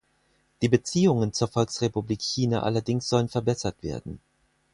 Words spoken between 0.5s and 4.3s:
Die Beziehungen zur Volksrepublik China allerdings sollen verbessert werden.